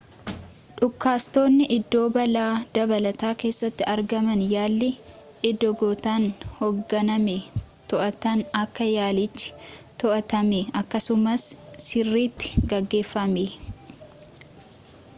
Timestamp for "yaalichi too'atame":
8.95-10.63